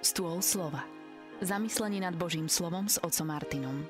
Stôl 0.00 0.40
slova. 0.40 0.80
Zamyslenie 1.44 2.00
nad 2.00 2.16
Božím 2.16 2.48
slovom 2.48 2.88
s 2.88 2.96
otcom 3.04 3.36
Martinom. 3.36 3.84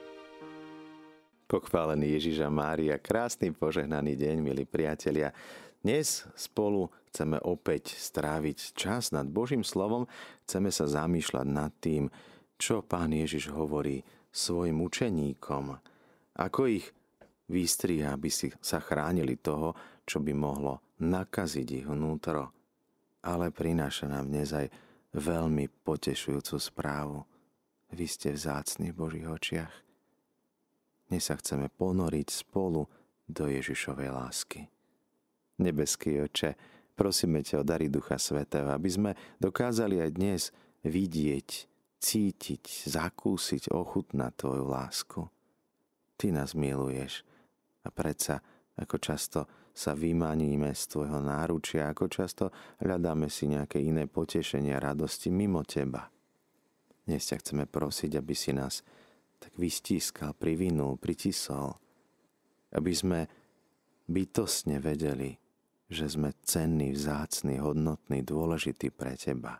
Pochválený 1.46 2.18
Ježiša 2.18 2.50
Mária, 2.50 2.98
krásny 2.98 3.54
požehnaný 3.54 4.18
deň, 4.18 4.42
milí 4.42 4.66
priatelia. 4.66 5.30
Dnes 5.78 6.26
spolu 6.34 6.90
chceme 7.14 7.38
opäť 7.46 7.94
stráviť 7.94 8.74
čas 8.74 9.14
nad 9.14 9.22
Božím 9.30 9.62
slovom, 9.62 10.10
chceme 10.50 10.74
sa 10.74 10.90
zamýšľať 10.90 11.46
nad 11.46 11.70
tým, 11.78 12.10
čo 12.58 12.82
pán 12.82 13.14
Ježiš 13.14 13.54
hovorí 13.54 14.02
svojim 14.34 14.82
učeníkom, 14.82 15.78
ako 16.42 16.60
ich 16.74 16.90
výstria, 17.46 18.18
aby 18.18 18.34
si 18.34 18.50
sa 18.58 18.82
chránili 18.82 19.38
toho, 19.38 20.02
čo 20.02 20.18
by 20.18 20.34
mohlo 20.34 20.82
nakaziť 20.98 21.68
ich 21.70 21.86
vnútro. 21.86 22.50
Ale 23.22 23.54
prináša 23.54 24.10
nám 24.10 24.26
dnes 24.26 24.50
aj 24.50 24.89
veľmi 25.14 25.66
potešujúcu 25.82 26.56
správu. 26.58 27.26
Vy 27.90 28.06
ste 28.06 28.30
vzácni 28.30 28.94
v 28.94 28.98
Božích 28.98 29.26
očiach. 29.26 29.74
Dnes 31.10 31.26
sa 31.26 31.34
chceme 31.34 31.66
ponoriť 31.66 32.28
spolu 32.30 32.86
do 33.26 33.44
Ježišovej 33.50 34.10
lásky. 34.14 34.70
Nebeský 35.58 36.22
oče, 36.22 36.54
prosíme 36.94 37.42
ťa 37.42 37.60
o 37.60 37.66
dary 37.66 37.90
Ducha 37.90 38.16
Svetého, 38.16 38.70
aby 38.70 38.90
sme 38.90 39.10
dokázali 39.42 39.98
aj 39.98 40.10
dnes 40.14 40.42
vidieť, 40.86 41.48
cítiť, 42.00 42.64
zakúsiť, 42.86 43.74
ochutnať 43.74 44.32
Tvoju 44.38 44.64
lásku. 44.70 45.20
Ty 46.14 46.26
nás 46.30 46.54
miluješ 46.54 47.26
a 47.82 47.90
predsa, 47.90 48.40
ako 48.78 48.96
často 49.02 49.40
sa 49.70 49.94
vymaníme 49.94 50.74
z 50.74 50.82
Tvojho 50.90 51.22
náručia, 51.22 51.90
ako 51.90 52.04
často 52.10 52.44
hľadáme 52.82 53.30
si 53.30 53.48
nejaké 53.48 53.80
iné 53.80 54.10
potešenia, 54.10 54.82
radosti 54.82 55.32
mimo 55.32 55.62
Teba. 55.64 56.10
Dnes 57.06 57.26
ťa 57.26 57.36
chceme 57.42 57.64
prosiť, 57.66 58.18
aby 58.18 58.34
si 58.36 58.52
nás 58.54 58.84
tak 59.40 59.56
vystískal, 59.56 60.36
privinul, 60.36 61.00
pritisol, 61.00 61.74
aby 62.76 62.92
sme 62.92 63.20
bytosne 64.06 64.78
vedeli, 64.78 65.32
že 65.90 66.06
sme 66.06 66.36
cenní, 66.44 66.92
vzácni, 66.94 67.58
hodnotní, 67.58 68.22
dôležití 68.22 68.92
pre 68.94 69.16
Teba. 69.16 69.58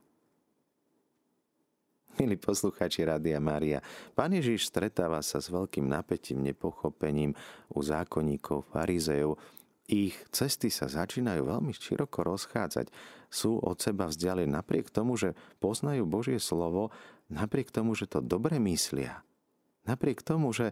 Milí 2.20 2.36
posluchači 2.36 3.06
Rádia 3.06 3.40
Mária, 3.40 3.80
Pán 4.12 4.36
Ježiš 4.36 4.68
stretáva 4.68 5.24
sa 5.24 5.40
s 5.40 5.48
veľkým 5.48 5.88
napätím, 5.88 6.44
nepochopením 6.44 7.32
u 7.72 7.80
zákonníkov, 7.80 8.68
farizejov, 8.74 9.40
ich 9.90 10.14
cesty 10.30 10.70
sa 10.70 10.86
začínajú 10.86 11.50
veľmi 11.50 11.74
široko 11.74 12.22
rozchádzať. 12.22 12.94
Sú 13.26 13.58
od 13.58 13.82
seba 13.82 14.06
vzdialení 14.06 14.54
napriek 14.54 14.94
tomu, 14.94 15.18
že 15.18 15.34
poznajú 15.58 16.06
Božie 16.06 16.38
slovo, 16.38 16.94
napriek 17.26 17.74
tomu, 17.74 17.98
že 17.98 18.06
to 18.06 18.22
dobre 18.22 18.62
myslia. 18.62 19.26
Napriek 19.90 20.22
tomu, 20.22 20.54
že 20.54 20.70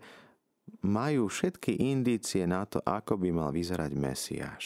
majú 0.86 1.26
všetky 1.26 1.82
indície 1.90 2.46
na 2.46 2.62
to, 2.62 2.78
ako 2.86 3.18
by 3.18 3.28
mal 3.34 3.50
vyzerať 3.50 3.90
Mesiáš. 3.98 4.64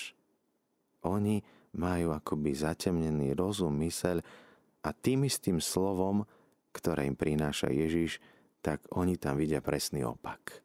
Oni 1.08 1.40
majú 1.72 2.12
akoby 2.12 2.52
zatemnený 2.52 3.32
rozum, 3.32 3.72
myseľ 3.72 4.20
a 4.84 4.90
tým 4.92 5.24
istým 5.24 5.62
slovom, 5.62 6.26
ktoré 6.74 7.08
im 7.08 7.16
prináša 7.16 7.72
Ježiš, 7.72 8.20
tak 8.60 8.84
oni 8.92 9.16
tam 9.16 9.40
vidia 9.40 9.64
presný 9.64 10.04
opak. 10.04 10.62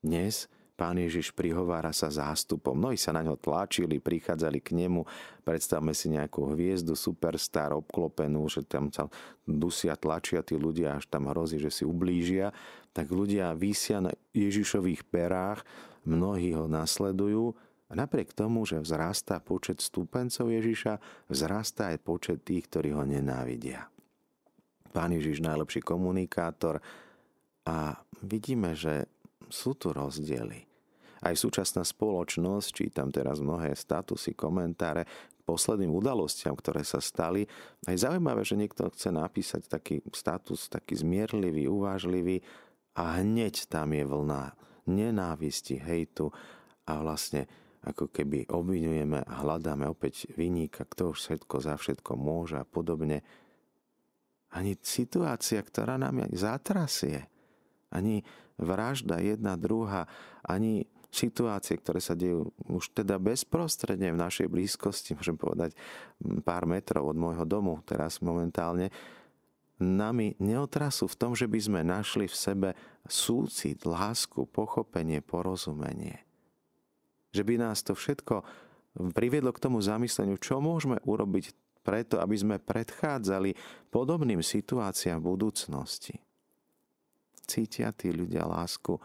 Dnes 0.00 0.46
Pán 0.76 1.00
Ježiš 1.00 1.32
prihovára 1.32 1.88
sa 1.96 2.12
zástupom. 2.12 2.76
Mnohí 2.76 3.00
sa 3.00 3.08
na 3.16 3.24
ňo 3.24 3.40
tlačili, 3.40 3.96
prichádzali 3.96 4.60
k 4.60 4.76
nemu. 4.76 5.08
Predstavme 5.40 5.96
si 5.96 6.12
nejakú 6.12 6.52
hviezdu, 6.52 6.92
superstar, 6.92 7.72
obklopenú, 7.72 8.44
že 8.52 8.60
tam 8.60 8.92
sa 8.92 9.08
dusia, 9.48 9.96
tlačia 9.96 10.44
tí 10.44 10.52
ľudia, 10.60 11.00
až 11.00 11.08
tam 11.08 11.32
hrozí, 11.32 11.56
že 11.56 11.72
si 11.72 11.88
ublížia. 11.88 12.52
Tak 12.92 13.08
ľudia 13.08 13.56
vysia 13.56 14.04
na 14.04 14.12
Ježišových 14.36 15.08
perách, 15.08 15.64
mnohí 16.04 16.52
ho 16.52 16.68
nasledujú. 16.68 17.56
A 17.88 17.96
napriek 17.96 18.36
tomu, 18.36 18.68
že 18.68 18.76
vzrastá 18.76 19.40
počet 19.40 19.80
stúpencov 19.80 20.52
Ježiša, 20.52 21.00
vzrastá 21.32 21.96
aj 21.96 22.04
počet 22.04 22.44
tých, 22.44 22.68
ktorí 22.68 22.92
ho 22.92 23.00
nenávidia. 23.00 23.88
Pán 24.92 25.16
Ježiš 25.16 25.40
najlepší 25.40 25.80
komunikátor 25.80 26.84
a 27.64 27.96
vidíme, 28.20 28.76
že 28.76 29.08
sú 29.48 29.78
tu 29.78 29.94
rozdiely. 29.94 30.66
Aj 31.24 31.32
súčasná 31.32 31.80
spoločnosť, 31.80 32.68
čítam 32.70 33.08
teraz 33.08 33.40
mnohé 33.40 33.72
statusy, 33.72 34.36
komentáre 34.36 35.08
posledným 35.46 35.94
udalostiam, 35.94 36.52
ktoré 36.58 36.82
sa 36.82 36.98
stali. 36.98 37.46
Aj 37.86 37.96
zaujímavé, 37.96 38.42
že 38.42 38.58
niekto 38.58 38.90
chce 38.90 39.14
napísať 39.14 39.70
taký 39.70 40.02
status, 40.10 40.66
taký 40.68 40.98
zmierlivý, 40.98 41.70
uvážlivý 41.70 42.42
a 42.98 43.22
hneď 43.22 43.70
tam 43.70 43.94
je 43.94 44.04
vlna 44.04 44.42
nenávisti, 44.90 45.78
hejtu 45.78 46.34
a 46.86 46.98
vlastne 47.00 47.46
ako 47.86 48.10
keby 48.10 48.50
obvinujeme 48.50 49.22
a 49.22 49.34
hľadáme 49.46 49.86
opäť 49.86 50.26
vyníka, 50.34 50.82
kto 50.90 51.14
už 51.14 51.18
všetko 51.22 51.54
za 51.62 51.74
všetko 51.78 52.12
môže 52.18 52.58
a 52.58 52.66
podobne. 52.66 53.22
Ani 54.50 54.74
situácia, 54.82 55.62
ktorá 55.62 55.94
nám 55.94 56.26
zatrasie, 56.34 57.30
ani 57.96 58.20
vražda 58.60 59.24
jedna, 59.24 59.56
druhá, 59.56 60.04
ani 60.44 60.84
situácie, 61.16 61.80
ktoré 61.80 62.00
sa 62.04 62.12
dejú 62.12 62.52
už 62.68 62.92
teda 62.92 63.16
bezprostredne 63.16 64.12
v 64.12 64.20
našej 64.20 64.52
blízkosti, 64.52 65.16
môžem 65.16 65.40
povedať 65.40 65.72
pár 66.44 66.68
metrov 66.68 67.08
od 67.08 67.16
môjho 67.16 67.48
domu 67.48 67.80
teraz 67.88 68.20
momentálne, 68.20 68.92
nami 69.80 70.36
neotrasú 70.40 71.08
v 71.08 71.18
tom, 71.20 71.32
že 71.36 71.48
by 71.48 71.58
sme 71.60 71.80
našli 71.84 72.28
v 72.28 72.36
sebe 72.36 72.68
súcit, 73.04 73.84
lásku, 73.84 74.48
pochopenie, 74.48 75.20
porozumenie. 75.20 76.24
Že 77.36 77.42
by 77.44 77.54
nás 77.60 77.84
to 77.84 77.92
všetko 77.92 78.44
priviedlo 79.12 79.52
k 79.52 79.60
tomu 79.60 79.84
zamysleniu, 79.84 80.40
čo 80.40 80.64
môžeme 80.64 80.96
urobiť 81.04 81.52
preto, 81.84 82.18
aby 82.18 82.36
sme 82.40 82.56
predchádzali 82.56 83.52
podobným 83.92 84.40
situáciám 84.40 85.20
v 85.20 85.28
budúcnosti 85.28 86.25
cítia 87.46 87.94
tí 87.94 88.10
ľudia 88.10 88.44
lásku. 88.44 88.98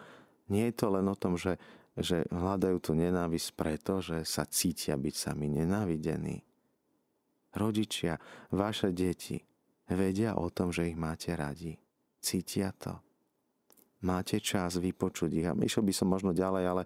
Nie 0.49 0.73
je 0.73 0.75
to 0.75 0.87
len 0.91 1.05
o 1.07 1.15
tom, 1.15 1.37
že, 1.37 1.55
že 1.95 2.27
hľadajú 2.33 2.77
tú 2.81 2.91
nenávisť 2.97 3.49
preto, 3.55 4.01
že 4.03 4.25
sa 4.27 4.43
cítia 4.49 4.97
byť 4.97 5.15
sami 5.15 5.47
nenávidení. 5.47 6.43
Rodičia, 7.55 8.19
vaše 8.51 8.91
deti 8.91 9.39
vedia 9.91 10.39
o 10.39 10.47
tom, 10.49 10.71
že 10.71 10.87
ich 10.87 10.97
máte 10.97 11.35
radi. 11.35 11.75
Cítia 12.21 12.71
to. 12.75 12.95
Máte 14.01 14.41
čas 14.41 14.81
vypočuť 14.81 15.29
ich. 15.29 15.47
A 15.47 15.53
išiel 15.53 15.85
by 15.85 15.93
som 15.93 16.09
možno 16.09 16.31
ďalej, 16.33 16.63
ale 16.65 16.83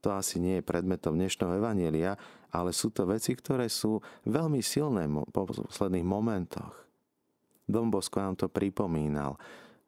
to 0.00 0.12
asi 0.12 0.40
nie 0.40 0.60
je 0.60 0.68
predmetom 0.68 1.16
dnešného 1.16 1.60
evanielia, 1.60 2.12
ale 2.52 2.70
sú 2.76 2.92
to 2.92 3.08
veci, 3.08 3.32
ktoré 3.32 3.68
sú 3.72 4.00
veľmi 4.28 4.60
silné 4.60 5.08
po 5.32 5.48
posledných 5.48 6.06
momentoch. 6.06 6.84
Dombosko 7.64 8.20
nám 8.20 8.36
to 8.36 8.52
pripomínal 8.52 9.40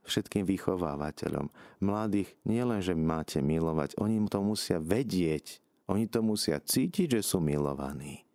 všetkým 0.06 0.46
vychovávateľom. 0.46 1.50
Mladých 1.82 2.32
nielen, 2.46 2.80
že 2.80 2.94
máte 2.94 3.42
milovať, 3.42 3.98
oni 3.98 4.22
to 4.30 4.40
musia 4.40 4.78
vedieť, 4.78 5.58
oni 5.90 6.06
to 6.06 6.22
musia 6.22 6.62
cítiť, 6.62 7.18
že 7.18 7.22
sú 7.22 7.42
milovaní. 7.42 8.26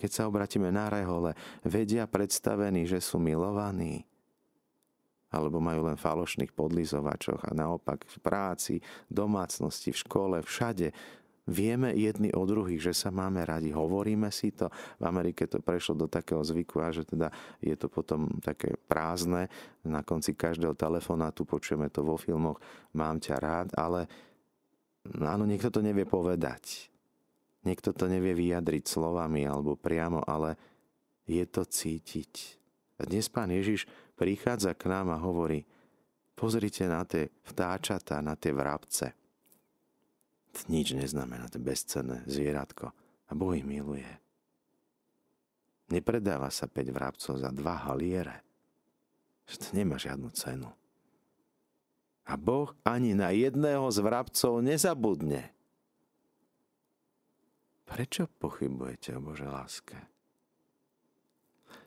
Keď 0.00 0.10
sa 0.10 0.26
obratíme 0.32 0.72
na 0.72 0.88
rehole, 0.88 1.36
vedia 1.60 2.08
predstavení, 2.08 2.88
že 2.88 3.04
sú 3.04 3.20
milovaní. 3.20 4.08
Alebo 5.30 5.60
majú 5.60 5.86
len 5.86 6.00
falošných 6.00 6.56
podlizovačoch 6.56 7.46
a 7.46 7.52
naopak 7.54 8.02
v 8.08 8.16
práci, 8.18 8.74
domácnosti, 9.12 9.92
v 9.92 10.00
škole, 10.00 10.36
všade 10.42 10.90
Vieme 11.50 11.90
jedni 11.98 12.30
o 12.30 12.46
druhých, 12.46 12.78
že 12.78 12.94
sa 12.94 13.10
máme 13.10 13.42
radi, 13.42 13.74
hovoríme 13.74 14.30
si 14.30 14.54
to. 14.54 14.70
V 14.70 15.02
Amerike 15.02 15.50
to 15.50 15.58
prešlo 15.58 15.98
do 15.98 16.06
takého 16.06 16.38
zvyku 16.46 16.78
a 16.78 16.94
že 16.94 17.02
teda 17.02 17.26
je 17.58 17.74
to 17.74 17.90
potom 17.90 18.30
také 18.38 18.78
prázdne. 18.86 19.50
Na 19.82 20.06
konci 20.06 20.38
každého 20.38 20.78
telefonátu 20.78 21.42
počujeme 21.42 21.90
to 21.90 22.06
vo 22.06 22.14
filmoch, 22.14 22.62
mám 22.94 23.18
ťa 23.18 23.36
rád, 23.42 23.68
ale 23.74 24.06
áno, 25.18 25.42
niekto 25.42 25.74
to 25.74 25.82
nevie 25.82 26.06
povedať. 26.06 26.86
Niekto 27.66 27.98
to 27.98 28.06
nevie 28.06 28.30
vyjadriť 28.30 28.86
slovami 28.86 29.42
alebo 29.42 29.74
priamo, 29.74 30.22
ale 30.22 30.54
je 31.26 31.42
to 31.50 31.66
cítiť. 31.66 32.62
A 33.02 33.10
dnes 33.10 33.26
pán 33.26 33.50
Ježiš 33.50 33.90
prichádza 34.14 34.70
k 34.78 34.86
nám 34.86 35.10
a 35.10 35.18
hovorí, 35.18 35.66
pozrite 36.38 36.86
na 36.86 37.02
tie 37.02 37.26
vtáčata, 37.42 38.22
na 38.22 38.38
tie 38.38 38.54
vrabce 38.54 39.19
nič 40.66 40.94
neznamená, 40.94 41.46
to 41.48 41.62
bezcenné 41.62 42.26
zvieratko. 42.26 42.90
A 43.30 43.32
Boh 43.38 43.54
ich 43.54 43.66
miluje. 43.66 44.08
Nepredáva 45.90 46.50
sa 46.50 46.70
5 46.70 46.90
vrabcov 46.94 47.34
za 47.38 47.50
2 47.50 47.86
haliere. 47.90 48.42
To 49.50 49.74
nemá 49.74 49.98
žiadnu 49.98 50.30
cenu. 50.30 50.70
A 52.22 52.38
Boh 52.38 52.70
ani 52.86 53.18
na 53.18 53.34
jedného 53.34 53.90
z 53.90 53.98
vrabcov 53.98 54.62
nezabudne. 54.62 55.50
Prečo 57.90 58.30
pochybujete 58.38 59.18
o 59.18 59.20
Bože 59.22 59.50
láske? 59.50 59.98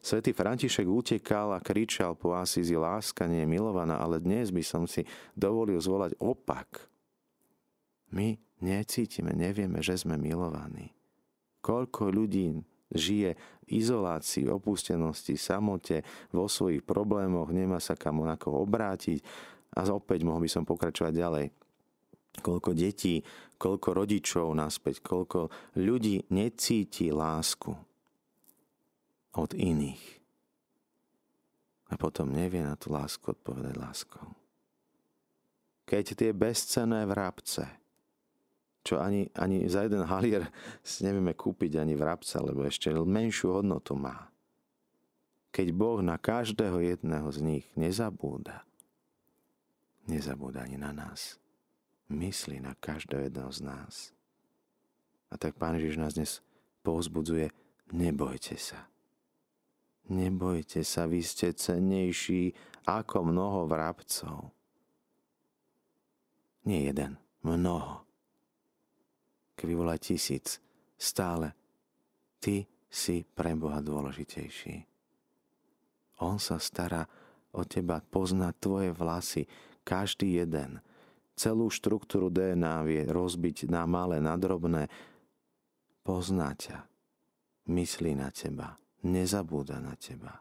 Svetý 0.04 0.36
František 0.36 0.84
utekal 0.84 1.56
a 1.56 1.64
kričal 1.64 2.12
po 2.20 2.36
Asízi, 2.36 2.76
láska 2.76 3.24
nie 3.24 3.48
je 3.48 3.52
milovaná, 3.56 3.96
ale 3.96 4.20
dnes 4.20 4.52
by 4.52 4.60
som 4.60 4.84
si 4.84 5.08
dovolil 5.32 5.80
zvolať 5.80 6.20
opak. 6.20 6.92
My 8.12 8.36
necítime, 8.64 9.36
nevieme, 9.36 9.84
že 9.84 10.00
sme 10.00 10.16
milovaní. 10.16 10.96
Koľko 11.60 12.10
ľudí 12.12 12.64
žije 12.94 13.36
v 13.36 13.66
izolácii, 13.68 14.48
opustenosti, 14.48 15.36
samote, 15.36 16.06
vo 16.32 16.48
svojich 16.48 16.86
problémoch, 16.86 17.52
nemá 17.52 17.82
sa 17.84 18.00
kam 18.00 18.24
na 18.24 18.40
koho 18.40 18.64
obrátiť. 18.64 19.20
A 19.74 19.90
opäť 19.90 20.22
mohol 20.24 20.46
by 20.46 20.50
som 20.52 20.64
pokračovať 20.64 21.14
ďalej. 21.14 21.48
Koľko 22.42 22.72
detí, 22.74 23.22
koľko 23.58 23.90
rodičov 23.94 24.54
naspäť, 24.54 25.02
koľko 25.02 25.50
ľudí 25.78 26.30
necíti 26.34 27.10
lásku 27.14 27.74
od 29.34 29.52
iných. 29.54 30.06
A 31.90 31.98
potom 31.98 32.34
nevie 32.34 32.62
na 32.62 32.74
tú 32.74 32.94
lásku 32.94 33.22
odpovedať 33.22 33.78
láskou. 33.78 34.26
Keď 35.86 36.06
tie 36.18 36.32
bezcené 36.34 37.06
vrabce, 37.06 37.83
čo 38.84 39.00
ani, 39.00 39.32
ani 39.34 39.64
za 39.72 39.88
jeden 39.88 40.04
halier 40.04 40.52
si 40.86 41.08
nevieme 41.08 41.32
kúpiť 41.34 41.80
ani 41.80 41.96
vrabca, 41.96 42.44
lebo 42.44 42.68
ešte 42.68 42.92
menšiu 42.92 43.64
hodnotu 43.64 43.96
má. 43.96 44.30
Keď 45.54 45.68
Boh 45.72 46.04
na 46.04 46.20
každého 46.20 46.82
jedného 46.82 47.30
z 47.32 47.40
nich 47.46 47.66
nezabúda, 47.78 48.66
nezabúda 50.10 50.66
ani 50.68 50.82
na 50.82 50.92
nás. 50.92 51.40
Myslí 52.12 52.60
na 52.60 52.76
každého 52.76 53.32
jedného 53.32 53.52
z 53.54 53.62
nás. 53.64 53.94
A 55.32 55.40
tak 55.40 55.58
Pán 55.58 55.80
Ježiš 55.80 55.98
nás 55.98 56.14
dnes 56.14 56.44
povzbudzuje, 56.84 57.50
nebojte 57.94 58.60
sa. 58.60 58.86
Nebojte 60.12 60.84
sa, 60.84 61.08
vy 61.08 61.24
ste 61.24 61.56
cennejší 61.56 62.52
ako 62.84 63.32
mnoho 63.32 63.66
vrabcov. 63.72 64.52
Nie 66.68 66.92
jeden, 66.92 67.16
mnoho. 67.40 68.03
Keby 69.64 69.74
bola 69.80 69.96
tisíc, 69.96 70.60
stále 71.00 71.56
ty 72.44 72.68
si 72.92 73.24
pre 73.24 73.56
Boha 73.56 73.80
dôležitejší. 73.80 74.84
On 76.20 76.36
sa 76.36 76.60
stará 76.60 77.08
o 77.56 77.64
teba, 77.64 78.04
pozná 78.04 78.52
tvoje 78.52 78.92
vlasy, 78.92 79.48
každý 79.88 80.44
jeden. 80.44 80.84
Celú 81.40 81.72
štruktúru 81.72 82.28
DNA 82.28 82.76
vie 82.84 83.02
rozbiť 83.08 83.72
na 83.72 83.88
malé, 83.88 84.20
na 84.20 84.36
drobné. 84.36 84.92
Pozná 86.04 86.52
ťa, 86.52 86.84
myslí 87.72 88.20
na 88.20 88.28
teba 88.36 88.84
nezabúda 89.04 89.84
na 89.84 89.94
teba. 90.00 90.40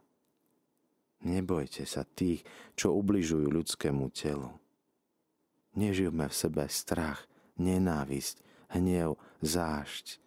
Nebojte 1.23 1.87
sa 1.87 2.03
tých, 2.03 2.43
čo 2.75 2.95
ubližujú 2.99 3.47
ľudskému 3.47 4.11
telu. 4.11 4.51
Nežijme 5.79 6.27
v 6.27 6.35
sebe 6.35 6.67
strach, 6.67 7.27
nenávisť, 7.59 8.43
hnev, 8.77 9.21
zášť. 9.45 10.21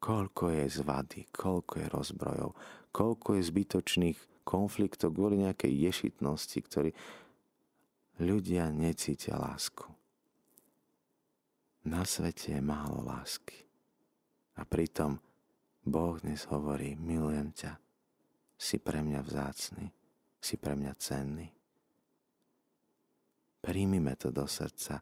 Koľko 0.00 0.52
je 0.52 0.64
zvady, 0.68 1.20
koľko 1.32 1.74
je 1.80 1.86
rozbrojov, 1.88 2.50
koľko 2.92 3.28
je 3.40 3.42
zbytočných 3.48 4.18
konfliktov 4.44 5.16
kvôli 5.16 5.40
nejakej 5.40 5.72
ješitnosti, 5.72 6.58
ktorí 6.60 6.90
ľudia 8.20 8.68
necítia 8.68 9.40
lásku. 9.40 9.88
Na 11.88 12.04
svete 12.04 12.56
je 12.56 12.62
málo 12.64 13.00
lásky. 13.04 13.64
A 14.56 14.62
pritom 14.68 15.18
Boh 15.84 16.16
dnes 16.20 16.48
hovorí, 16.48 16.96
milujem 16.96 17.52
ťa, 17.52 17.76
si 18.54 18.80
pre 18.80 19.04
mňa 19.04 19.20
vzácny, 19.20 19.92
si 20.40 20.54
pre 20.56 20.72
mňa 20.78 20.92
cenný. 20.96 21.48
Príjmime 23.60 24.16
to 24.16 24.32
do 24.32 24.48
srdca, 24.48 25.00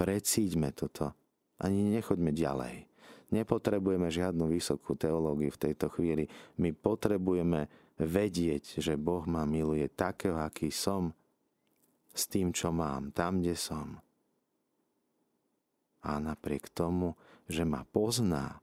precíďme 0.00 0.72
toto, 0.72 1.12
ani 1.60 1.92
nechoďme 1.92 2.32
ďalej. 2.32 2.88
Nepotrebujeme 3.30 4.08
žiadnu 4.08 4.48
vysokú 4.48 4.96
teológiu 4.96 5.52
v 5.52 5.62
tejto 5.68 5.92
chvíli. 5.92 6.24
My 6.56 6.72
potrebujeme 6.72 7.68
vedieť, 8.00 8.80
že 8.80 8.96
Boh 8.96 9.22
ma 9.28 9.44
miluje 9.44 9.84
takého, 9.92 10.40
aký 10.40 10.72
som, 10.72 11.12
s 12.10 12.26
tým, 12.26 12.50
čo 12.50 12.72
mám, 12.72 13.12
tam, 13.12 13.44
kde 13.44 13.54
som. 13.54 14.00
A 16.00 16.16
napriek 16.16 16.72
tomu, 16.72 17.14
že 17.44 17.62
ma 17.62 17.84
pozná, 17.84 18.58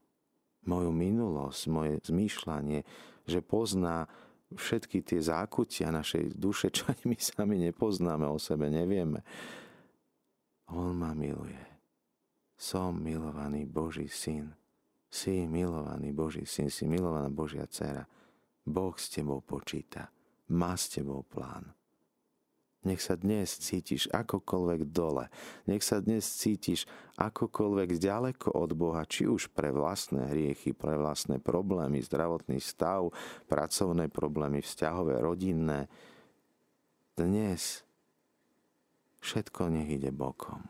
moju 0.67 0.91
minulosť, 0.91 1.61
moje 1.71 1.93
zmýšľanie, 2.11 2.83
že 3.23 3.39
pozná 3.39 4.09
všetky 4.51 4.99
tie 4.99 5.19
zákutia 5.23 5.95
našej 5.95 6.35
duše, 6.35 6.73
čo 6.75 6.91
ani 6.91 7.15
my 7.15 7.17
sami 7.19 7.55
nepoznáme 7.71 8.27
o 8.27 8.35
sebe, 8.35 8.67
nevieme. 8.67 9.23
On 10.71 10.91
ma 10.91 11.15
miluje. 11.15 11.63
Som 12.57 12.99
milovaný 12.99 13.63
Boží 13.63 14.11
syn. 14.11 14.51
Si 15.07 15.47
milovaný 15.47 16.11
Boží 16.11 16.43
syn, 16.43 16.67
si 16.67 16.83
milovaná 16.83 17.31
Božia 17.31 17.63
dcera. 17.63 18.03
Boh 18.67 18.91
s 18.99 19.07
tebou 19.07 19.39
počíta. 19.39 20.11
Má 20.51 20.75
s 20.75 20.91
tebou 20.91 21.23
plán. 21.23 21.71
Nech 22.85 23.03
sa 23.03 23.19
dnes 23.19 23.51
cítiš 23.51 24.07
akokoľvek 24.11 24.91
dole. 24.91 25.27
Nech 25.67 25.83
sa 25.83 25.99
dnes 25.99 26.23
cítiš 26.23 26.87
akokoľvek 27.19 27.99
ďaleko 27.99 28.53
od 28.53 28.71
Boha, 28.77 29.03
či 29.03 29.27
už 29.27 29.51
pre 29.51 29.73
vlastné 29.73 30.31
hriechy, 30.31 30.71
pre 30.71 30.95
vlastné 30.95 31.41
problémy, 31.41 31.99
zdravotný 31.99 32.61
stav, 32.61 33.11
pracovné 33.49 34.07
problémy, 34.07 34.63
vzťahové, 34.63 35.19
rodinné. 35.19 35.91
Dnes 37.17 37.86
všetko 39.23 39.73
nech 39.73 39.89
ide 39.89 40.13
bokom. 40.13 40.61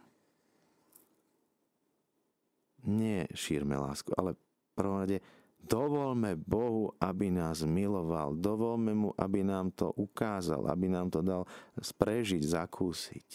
Nie 2.88 3.28
šírme 3.36 3.76
lásku, 3.76 4.16
ale 4.16 4.40
prvom 4.78 5.04
rade 5.04 5.20
Dovolme 5.68 6.40
Bohu, 6.40 6.96
aby 6.96 7.28
nás 7.28 7.68
miloval. 7.68 8.40
Dovolme 8.40 8.96
mu, 8.96 9.10
aby 9.20 9.44
nám 9.44 9.76
to 9.76 9.92
ukázal, 10.00 10.64
aby 10.72 10.88
nám 10.88 11.12
to 11.12 11.20
dal 11.20 11.44
sprežiť, 11.76 12.40
zakúsiť. 12.40 13.30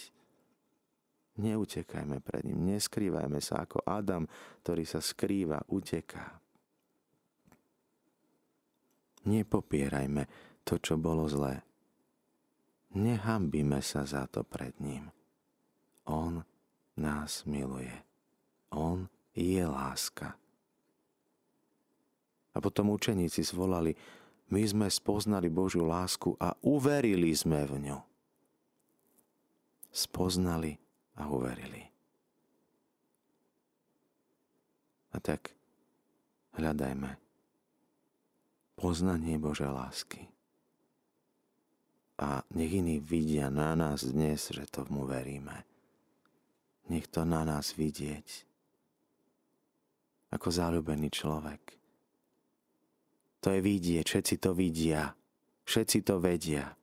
Neutekajme 1.36 2.24
pred 2.24 2.48
ním, 2.48 2.72
neskrývajme 2.72 3.36
sa 3.36 3.68
ako 3.68 3.84
Adam, 3.84 4.24
ktorý 4.64 4.84
sa 4.88 5.04
skrýva, 5.04 5.60
uteká. 5.68 6.40
Nepopierajme 9.28 10.24
to, 10.64 10.80
čo 10.80 10.96
bolo 10.96 11.28
zlé. 11.28 11.60
Nehambíme 12.92 13.80
sa 13.80 14.04
za 14.04 14.28
to 14.28 14.44
pred 14.44 14.76
ním. 14.76 15.08
On 16.04 16.44
nás 16.96 17.48
miluje. 17.48 17.92
On 18.72 19.08
je 19.32 19.64
láska. 19.64 20.36
A 22.52 22.60
potom 22.60 22.92
učeníci 22.92 23.40
zvolali, 23.40 23.96
my 24.52 24.60
sme 24.68 24.86
spoznali 24.92 25.48
Božiu 25.48 25.88
lásku 25.88 26.36
a 26.36 26.52
uverili 26.60 27.32
sme 27.32 27.64
v 27.64 27.88
ňu. 27.88 27.98
Spoznali 29.88 30.76
a 31.16 31.32
uverili. 31.32 31.80
A 35.12 35.20
tak 35.20 35.56
hľadajme 36.56 37.16
poznanie 38.76 39.36
Božej 39.40 39.68
lásky. 39.72 40.28
A 42.22 42.46
nech 42.54 42.70
iní 42.70 43.02
vidia 43.02 43.50
na 43.50 43.74
nás 43.74 44.06
dnes, 44.06 44.54
že 44.54 44.62
tomu 44.70 45.02
veríme. 45.10 45.66
Nech 46.86 47.10
to 47.10 47.26
na 47.26 47.42
nás 47.42 47.74
vidieť. 47.74 48.46
Ako 50.30 50.48
záľubený 50.48 51.10
človek 51.10 51.82
to 53.42 53.50
je 53.50 53.58
vidieť, 53.58 54.06
všetci 54.06 54.34
to 54.38 54.54
vidia, 54.54 55.10
všetci 55.66 55.98
to 56.06 56.22
vedia. 56.22 56.78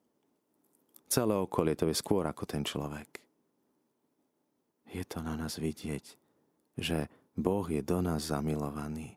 Celé 1.08 1.34
okolie 1.40 1.74
to 1.80 1.88
je 1.88 1.96
skôr 1.96 2.28
ako 2.28 2.44
ten 2.44 2.68
človek. 2.68 3.24
Je 4.92 5.02
to 5.08 5.24
na 5.24 5.40
nás 5.40 5.56
vidieť, 5.56 6.06
že 6.76 7.08
Boh 7.40 7.64
je 7.64 7.80
do 7.80 8.04
nás 8.04 8.28
zamilovaný. 8.28 9.16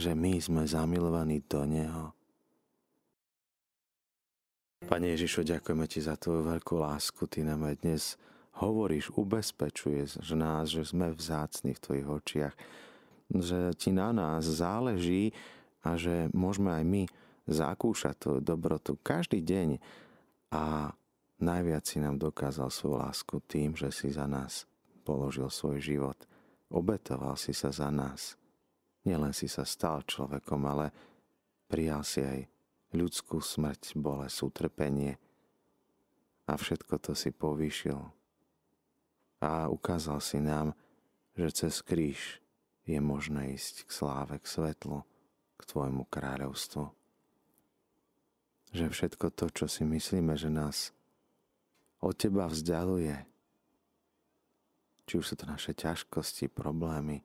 Že 0.00 0.16
my 0.16 0.32
sme 0.40 0.62
zamilovaní 0.64 1.44
do 1.44 1.68
Neho. 1.68 2.16
Pane 4.86 5.06
Ježišu, 5.12 5.42
ďakujeme 5.42 5.84
Ti 5.90 6.00
za 6.00 6.14
Tvoju 6.14 6.46
veľkú 6.46 6.78
lásku. 6.78 7.26
Ty 7.26 7.42
nám 7.42 7.66
aj 7.66 7.74
dnes 7.82 8.02
hovoríš, 8.56 9.10
ubezpečuješ 9.12 10.22
nás, 10.32 10.70
že 10.70 10.86
sme 10.86 11.10
vzácni 11.12 11.74
v 11.74 11.82
Tvojich 11.82 12.08
očiach 12.08 12.56
že 13.30 13.74
ti 13.74 13.90
na 13.90 14.14
nás 14.14 14.46
záleží 14.46 15.34
a 15.82 15.98
že 15.98 16.30
môžeme 16.30 16.70
aj 16.70 16.84
my 16.86 17.02
zakúšať 17.46 18.14
tvoju 18.18 18.40
dobrotu 18.42 18.98
každý 19.02 19.42
deň 19.42 19.78
a 20.54 20.94
najviac 21.42 21.84
si 21.86 21.98
nám 21.98 22.18
dokázal 22.18 22.70
svoju 22.70 23.02
lásku 23.02 23.36
tým, 23.46 23.74
že 23.74 23.90
si 23.90 24.10
za 24.14 24.26
nás 24.26 24.66
položil 25.06 25.50
svoj 25.50 25.78
život. 25.78 26.18
Obetoval 26.70 27.38
si 27.38 27.54
sa 27.54 27.70
za 27.70 27.90
nás. 27.94 28.34
Nielen 29.06 29.30
si 29.30 29.46
sa 29.46 29.62
stal 29.62 30.02
človekom, 30.02 30.66
ale 30.66 30.90
prijal 31.70 32.02
si 32.02 32.26
aj 32.26 32.40
ľudskú 32.94 33.42
smrť, 33.42 33.98
bolesť, 33.98 34.38
utrpenie 34.46 35.18
a 36.46 36.52
všetko 36.54 36.94
to 37.02 37.12
si 37.18 37.34
povýšil. 37.34 37.98
A 39.42 39.66
ukázal 39.66 40.22
si 40.22 40.38
nám, 40.38 40.72
že 41.34 41.66
cez 41.66 41.82
kríž 41.82 42.40
je 42.86 42.98
možné 43.02 43.58
ísť 43.58 43.84
k 43.84 43.90
sláve, 43.90 44.34
k 44.38 44.46
svetlu, 44.46 45.02
k 45.58 45.62
Tvojmu 45.66 46.06
kráľovstvu. 46.06 46.86
Že 48.72 48.86
všetko 48.94 49.26
to, 49.34 49.46
čo 49.50 49.66
si 49.66 49.82
myslíme, 49.82 50.38
že 50.38 50.48
nás 50.48 50.94
od 51.98 52.14
Teba 52.14 52.46
vzdialuje, 52.46 53.26
či 55.06 55.12
už 55.18 55.24
sú 55.26 55.34
to 55.38 55.46
naše 55.46 55.74
ťažkosti, 55.74 56.50
problémy, 56.50 57.22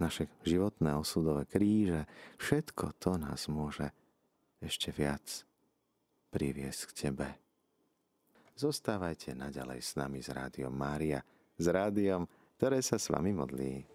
naše 0.00 0.26
životné 0.42 0.96
osudové 0.96 1.46
kríže, 1.46 2.04
všetko 2.40 2.98
to 2.98 3.16
nás 3.16 3.46
môže 3.46 3.94
ešte 4.64 4.90
viac 4.90 5.44
priviesť 6.32 6.80
k 6.88 6.92
Tebe. 7.06 7.28
Zostávajte 8.56 9.34
naďalej 9.36 9.80
s 9.82 9.94
nami 9.98 10.22
s 10.24 10.30
Rádiom 10.30 10.72
Mária, 10.72 11.22
s 11.54 11.66
rádiom, 11.70 12.26
ktoré 12.56 12.80
sa 12.80 12.98
s 12.98 13.10
vami 13.10 13.34
modlí. 13.34 13.93